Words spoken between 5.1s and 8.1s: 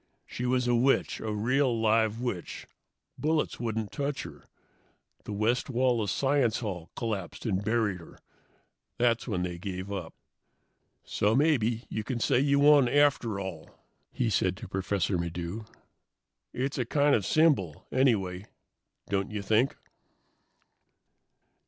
The west wall of Science Hall collapsed and buried